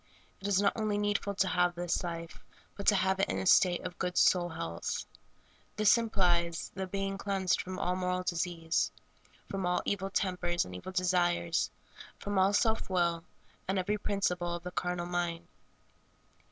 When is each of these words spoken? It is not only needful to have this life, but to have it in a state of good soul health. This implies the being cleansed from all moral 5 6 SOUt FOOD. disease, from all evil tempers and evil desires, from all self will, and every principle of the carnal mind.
It 0.41 0.47
is 0.47 0.59
not 0.59 0.73
only 0.75 0.97
needful 0.97 1.35
to 1.35 1.47
have 1.47 1.75
this 1.75 2.03
life, 2.03 2.43
but 2.75 2.87
to 2.87 2.95
have 2.95 3.19
it 3.19 3.29
in 3.29 3.37
a 3.37 3.45
state 3.45 3.85
of 3.85 3.99
good 3.99 4.17
soul 4.17 4.49
health. 4.49 5.05
This 5.75 5.95
implies 5.95 6.71
the 6.73 6.87
being 6.87 7.19
cleansed 7.19 7.61
from 7.61 7.77
all 7.77 7.95
moral 7.95 8.23
5 8.23 8.29
6 8.29 8.29
SOUt 8.31 8.31
FOOD. 8.31 8.35
disease, 8.61 8.91
from 9.47 9.65
all 9.67 9.83
evil 9.85 10.09
tempers 10.09 10.65
and 10.65 10.73
evil 10.75 10.91
desires, 10.91 11.69
from 12.17 12.39
all 12.39 12.51
self 12.51 12.89
will, 12.89 13.23
and 13.67 13.77
every 13.77 13.99
principle 13.99 14.55
of 14.55 14.63
the 14.63 14.71
carnal 14.71 15.05
mind. 15.05 15.47